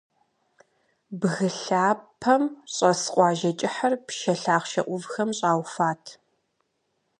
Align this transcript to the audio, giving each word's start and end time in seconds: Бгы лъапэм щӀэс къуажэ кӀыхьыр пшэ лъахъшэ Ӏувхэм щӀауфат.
Бгы 1.19 1.49
лъапэм 1.63 2.43
щӀэс 2.73 3.01
къуажэ 3.13 3.51
кӀыхьыр 3.59 3.93
пшэ 4.05 4.33
лъахъшэ 4.41 4.81
Ӏувхэм 4.87 5.29
щӀауфат. 5.37 6.03